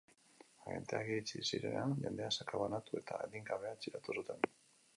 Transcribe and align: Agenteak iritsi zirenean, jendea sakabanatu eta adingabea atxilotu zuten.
Agenteak 0.69 1.09
iritsi 1.15 1.41
zirenean, 1.49 1.93
jendea 2.05 2.31
sakabanatu 2.37 2.99
eta 3.03 3.21
adingabea 3.27 3.75
atxilotu 3.77 4.17
zuten. 4.23 4.53